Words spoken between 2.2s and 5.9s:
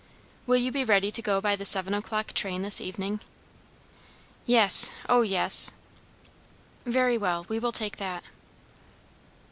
train this evening?" "Yes. O yes!"